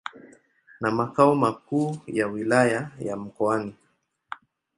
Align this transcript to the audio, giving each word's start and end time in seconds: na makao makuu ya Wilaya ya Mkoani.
na 0.81 0.91
makao 0.91 1.35
makuu 1.35 1.97
ya 2.07 2.27
Wilaya 2.27 2.91
ya 2.99 3.17
Mkoani. 3.17 3.75